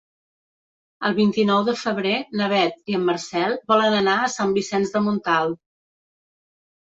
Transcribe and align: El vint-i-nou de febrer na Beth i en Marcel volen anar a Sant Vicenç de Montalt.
El 1.09 1.15
vint-i-nou 1.17 1.65
de 1.67 1.73
febrer 1.81 2.13
na 2.39 2.47
Beth 2.53 2.79
i 2.93 2.97
en 2.99 3.05
Marcel 3.09 3.53
volen 3.73 3.97
anar 3.99 4.15
a 4.23 4.31
Sant 4.37 4.55
Vicenç 4.55 4.95
de 4.95 5.03
Montalt. 5.09 5.61